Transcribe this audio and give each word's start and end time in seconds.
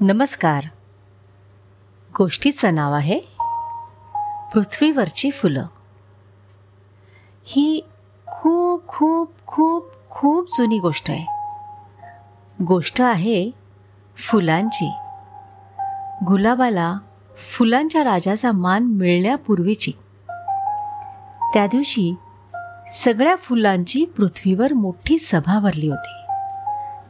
नमस्कार. 0.00 0.64
गोष्टीचं 2.18 2.74
नाव 2.74 2.92
आहे 2.92 3.20
पृथ्वीवरची 4.54 5.30
फुलं. 5.30 5.66
ही 7.44 7.80
खूप 8.26 8.88
खूप 8.88 9.30
खूप 9.46 9.86
खूप 10.10 10.46
जुनी 10.58 10.78
गोष्ट 10.78 11.10
आहे. 11.10 11.26
गोष्ट 12.64 13.02
आहे 13.02 13.50
फुलांची. 14.16 14.90
गुलाबाला 16.26 16.98
फुलांच्या 17.36 18.04
राजाचा 18.04 18.52
मान 18.52 18.82
मिळण्यापूर्वीची. 18.82 19.92
त्या 21.54 21.66
दिवशी 21.66 22.14
सगळ्या 22.88 23.36
फुलांची 23.36 24.04
पृथ्वीवर 24.04 24.72
मोठी 24.72 25.18
सभा 25.18 25.58
भरली 25.58 25.88
होती. 25.88 26.32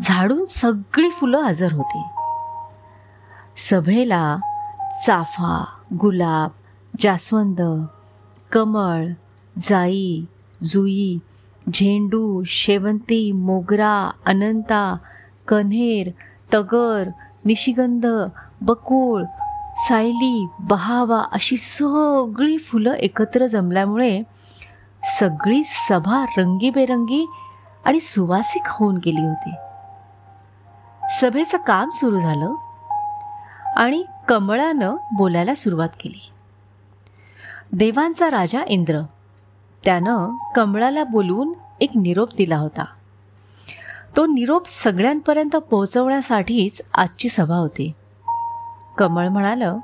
झाडून 0.00 0.44
सगळी 0.44 1.10
फुलं 1.10 1.38
हजर 1.38 1.72
होती. 1.72 2.02
सभेला 3.56 4.36
चाफा 5.06 5.64
गुलाब 6.00 6.50
जास्वंद 7.00 7.84
कमळ 8.52 9.06
जाई 9.60 10.24
जुई 10.62 11.18
झेंडू 11.74 12.42
शेवंती 12.46 13.32
मोगरा 13.32 14.10
अनंता 14.26 14.96
कन्हेर 15.48 16.10
तगर 16.54 17.08
निशिगंध 17.44 18.06
बकुळ 18.60 19.24
सायली 19.76 20.46
बहावा 20.60 21.22
अशी 21.32 21.56
सगळी 21.56 22.58
फुलं 22.58 22.92
एकत्र 22.92 23.46
जमल्यामुळे 23.46 24.22
सगळी 25.18 25.62
सभा 25.64 26.24
रंगीबेरंगी 26.36 27.26
आणि 27.84 28.00
सुवासिक 28.00 28.62
होऊन 28.66 28.96
गेली 28.96 29.26
होती. 29.26 29.54
सभेचं 31.20 31.58
काम 31.58 31.90
सुरू 31.90 32.20
झालं. 32.20 32.54
आणि 33.76 34.04
कमळानं 34.28 34.96
बोलायला 35.16 35.54
सुरुवात 35.54 35.88
केली. 36.00 36.30
देवांचा 37.72 38.30
राजा 38.30 38.62
इंद्र. 38.66 39.00
त्यानं 39.84 40.36
कमळाला 40.54 41.04
बोलवून 41.04 41.52
एक 41.80 41.90
निरोप 41.96 42.34
दिला 42.34 42.56
होता. 42.56 42.84
तो 44.16 44.26
निरोप 44.26 44.68
सगळ्यांपर्यंत 44.68 45.56
पोहोचवण्यासाठीच 45.56 46.82
आजची 46.94 47.28
सभा 47.28 47.54
होती. 47.54 47.92
कमळ 48.98 49.28
म्हणालं 49.28 49.78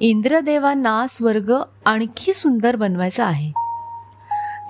इंद्रदेवांना 0.00 1.06
स्वर्ग 1.08 1.54
आणखी 1.84 2.34
सुंदर 2.34 2.76
बनवायचा 2.76 3.24
आहे. 3.24 3.52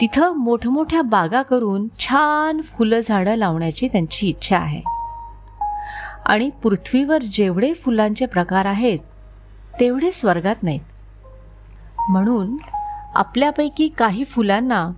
तिथं 0.00 0.36
मोठमोठ्या 0.36 1.02
बागा 1.02 1.42
करून 1.42 1.88
छान 1.98 2.60
फुलं 2.62 3.00
झाडं 3.00 3.34
लावण्याची 3.34 3.88
त्यांची 3.88 4.28
इच्छा 4.28 4.56
आहे. 4.56 5.01
आणि 6.26 6.50
पृथ्वीवर 6.62 7.22
जेवढे 7.22 7.74
फुलांचे 7.74 8.26
प्रकार 8.26 8.64
आहेत 8.64 8.98
तेवढे 9.80 10.10
स्वर्गात 10.12 10.62
नाहीत. 10.62 10.80
म्हणून 12.08 12.56
आपल्यापैकी 13.14 13.88
काही 13.88 14.24
फुलांना 14.24 14.90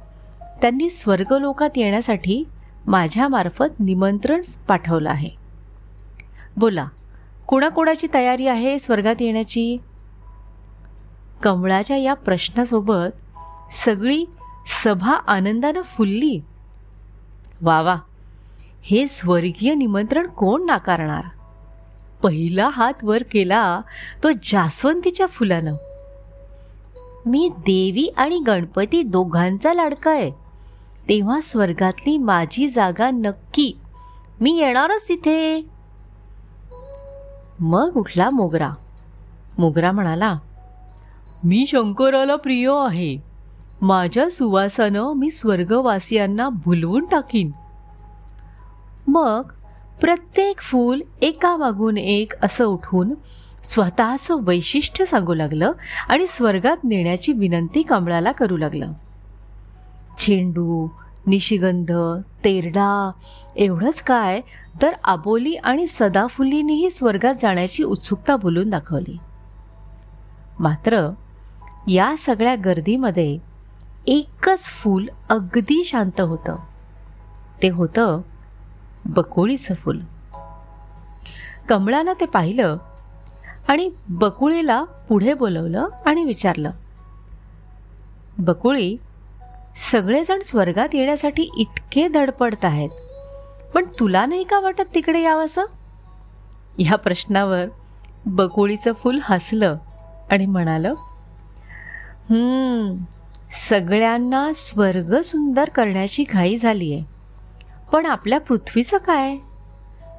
त्यांनी 0.60 0.90
स्वर्गलोकात 0.90 1.70
येण्यासाठी 1.76 2.44
माझ्यामार्फत 2.86 3.80
निमंत्रण 3.80 4.42
पाठवलं 4.68 5.10
आहे. 5.10 5.30
बोला 6.56 6.88
कोणाकोणाची 7.46 8.06
तयारी 8.14 8.46
आहे 8.46 8.78
स्वर्गात 8.78 9.14
येण्याची? 9.20 9.78
कमळाच्या 11.42 11.96
या 11.96 12.14
प्रश्नासोबत 12.14 13.16
सगळी 13.72 14.24
सभा 14.66 15.12
आनंदानं 15.12 15.82
फुलली. 15.82 16.40
वा 17.62 17.80
वा. 17.80 17.96
हे 18.86 19.06
स्वर्गीय 19.06 19.74
निमंत्रण 19.74 20.26
कोण 20.26 20.64
नाकारणार? 20.64 21.24
पहिला 22.22 22.64
हात 22.72 23.04
वर 23.04 23.22
केला 23.30 23.80
तो 24.22 24.28
जास्वंतीच्या 24.30 25.26
फुलानं. 25.26 25.74
मी 27.26 27.48
देवी 27.48 28.12
आणि 28.16 28.38
गणपती 28.38 29.02
दोघांचा 29.02 29.74
लाडका 29.74 30.10
आहे. 30.10 30.30
तेव्हा 31.08 31.40
स्वर्गातली 31.40 32.18
माझी 32.18 32.68
जागा 32.68 33.10
नक्की 33.10 33.78
मी 34.40 34.58
येणारच 34.58 35.08
तिथे. 35.08 35.66
मग 37.60 37.90
उठला 37.96 38.30
मोगरा. 38.30 38.70
मोगरा 39.58 39.92
म्हणाला 39.92 40.38
मी 41.44 41.64
शंकराला 41.66 42.36
प्रिय 42.36 42.70
आहे. 42.72 43.18
माझ्या 43.82 44.30
सुवासानं 44.30 45.12
मी 45.12 45.30
स्वर्गवासियांना 45.30 46.48
भुलवून 46.48 47.04
टाकीन. 47.04 47.50
मग 49.06 49.42
प्रत्येक 50.00 50.60
फूल 50.60 51.00
एकामागून 51.22 51.96
एक 51.96 52.32
असं 52.42 52.64
उठून 52.64 53.14
स्वतःचं 53.64 54.36
वैशिष्ट्य 54.42 55.04
सांगू 55.04 55.34
लागलं 55.34 55.72
आणि 56.08 56.26
स्वर्गात 56.26 56.76
नेण्याची 56.84 57.32
विनंती 57.32 57.82
कमळाला 57.82 58.32
करू 58.32 58.56
लागलं. 58.56 58.92
झेंडू 60.18 60.88
निशिगंध 61.26 61.92
तेरडा 62.44 63.10
एवढंच 63.56 64.02
काय 64.02 64.40
तर 64.82 64.90
आबोली 65.04 65.54
आणि 65.54 65.86
सदाफुलीनेही 65.86 66.90
स्वर्गात 66.90 67.34
जाण्याची 67.42 67.82
उत्सुकता 67.82 68.36
बोलून 68.36 68.70
दाखवली. 68.70 69.16
मात्र 70.58 71.10
या 71.88 72.14
सगळ्या 72.18 72.54
गर्दीमध्ये 72.54 73.38
एकच 74.06 74.64
फूल 74.64 75.08
अगदी 75.28 75.84
शांत 75.84 76.20
होतं. 76.20 76.56
ते 77.62 77.68
होतं 77.68 78.20
बकुळीचं 79.06 79.74
फूल. 79.74 80.00
कमळानं 81.68 82.12
ते 82.20 82.26
पाहिलं 82.26 82.76
आणि 83.68 83.90
बकुळीला 84.08 84.82
पुढे 84.84 85.34
बोलवलं 85.34 85.88
आणि 86.06 86.24
विचारलं 86.24 86.70
बकुळी 88.38 88.96
सगळेजण 89.76 90.40
स्वर्गात 90.44 90.94
येण्यासाठी 90.94 91.48
इतके 91.56 92.08
धडपडत 92.08 92.64
आहेत 92.64 92.90
पण 93.74 93.84
तुला 94.00 94.26
नाही 94.26 94.44
का 94.44 94.60
वाटत 94.60 94.94
तिकडे 94.94 95.22
यावंसं? 95.22 95.64
ह्या 96.78 96.96
प्रश्नावर 96.96 97.64
बकुळीचं 98.26 98.92
फूल 98.92 99.18
हसलं 99.22 99.76
आणि 100.30 100.46
म्हणालं 100.46 100.94
सगळ्यांना 103.52 104.50
स्वर्ग 104.56 105.20
सुंदर 105.20 105.68
करण्याची 105.68 106.24
घाई 106.30 106.56
झाली 106.56 106.92
आहे 106.92 107.13
पण 107.94 108.06
आपल्या 108.06 108.40
पृथ्वीचं 108.40 108.98
काय? 108.98 109.36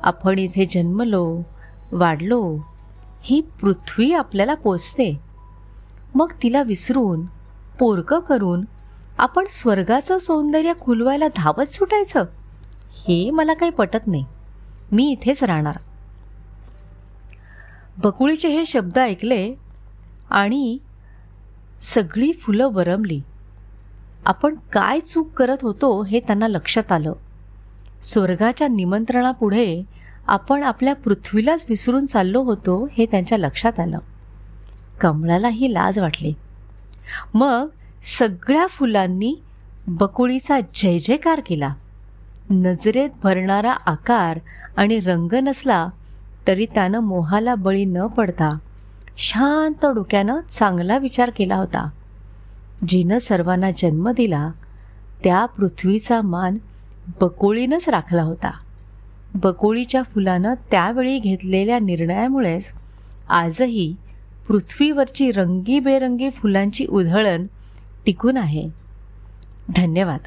आपण 0.04 0.40
इथे 0.40 0.66
जन्मलो 0.66 1.42
वाढलो 1.92 2.58
ही 3.22 3.42
पृथ्वी 3.42 4.14
आपल्याला 4.14 4.54
पोचते. 4.54 5.20
मग 6.16 6.32
तिला 6.44 6.64
विसरून 6.64 7.26
पोरकं 7.80 8.20
करून 8.20 8.66
आपण 9.18 9.46
स्वर्गाचं 9.50 10.18
सौंदर्य 10.18 10.74
खुलवायला 10.82 11.28
धावत 11.36 11.66
सुटायचं? 11.66 12.26
हे 13.08 13.32
मला 13.32 13.54
काही 13.54 13.72
पटत 13.72 14.08
नाही. 14.08 14.26
मी 14.92 15.12
इथेच 15.12 15.44
राहणार. 15.44 15.78
बकुळीचे 17.98 18.48
हे 18.48 18.66
शब्द 18.66 19.00
ऐकले 19.00 19.56
आणि 20.30 20.78
सगळी 21.82 22.34
फुलं 22.34 22.68
वरमली. 22.72 23.22
आपण 24.26 24.56
काय 24.74 25.00
चूक 25.00 25.32
करत 25.32 25.58
होतो 25.62 26.04
हे 26.04 26.20
त्यांना 26.20 26.48
लक्षात 26.48 26.92
आलं. 26.92 27.14
स्वर्गाच्या 28.02 28.68
निमंत्रणापुढे 28.68 29.84
आपण 30.28 30.64
आपल्या 30.64 30.96
पृथ्वीलाच 30.96 31.66
विसरून 31.70 32.06
चाललो 32.06 32.42
होतो 32.42 32.88
हे 32.98 33.06
त्यांच्या 33.06 33.38
लक्षात 33.38 33.80
आलं. 33.80 34.00
कमळालाही 35.02 35.74
लाज 35.74 36.00
वाटली. 36.00 36.34
मग 37.34 37.68
सगळ्या 38.18 38.68
फुलांनी 38.68 39.36
बकुळीचा 39.88 40.60
जय 40.74 40.98
जयकार 40.98 41.42
केला. 41.46 41.74
नजरेत 42.50 43.10
भरणारा 43.24 43.72
आकार 43.72 44.40
आणि 44.78 45.00
रंग 45.00 45.34
नसला 45.34 45.88
तरी 46.48 46.66
त्यानं 46.66 47.00
मोहाला 47.00 47.56
बळी 47.56 47.86
न 47.86 48.08
पडता 48.08 48.50
शांत 49.18 49.86
डोक्यानं 49.86 50.40
चांगला 50.50 50.98
विचार 50.98 51.30
केला 51.30 51.56
होता. 51.56 51.90
जिनं 52.88 53.18
सर्वांना 53.18 53.72
जन्म 53.72 54.10
दिला 54.10 54.50
त्या 55.24 55.46
पृथ्वीचा 55.46 56.22
मान 56.22 56.58
बकोळीनंच 57.22 57.90
राखला 57.90 58.22
होता. 58.22 58.52
बकोळीच्या 59.36 60.02
फुलानं 60.04 60.54
त्यावेळी 60.72 61.20
घेतलेल्या 61.20 61.80
निर्णयामुळेच 61.80 62.74
आजही 63.30 63.96
पृथ्वीवरची 64.48 65.32
रंगीबेरंगी 65.32 66.30
फुलांची 66.30 66.86
उधळण 66.86 67.46
टिकून 68.06 68.38
आहे. 68.38 68.70
धन्यवाद. 69.76 70.20